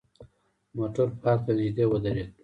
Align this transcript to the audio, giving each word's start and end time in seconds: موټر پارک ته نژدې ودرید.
موټر 0.75 1.07
پارک 1.21 1.39
ته 1.45 1.51
نژدې 1.57 1.85
ودرید. 1.87 2.29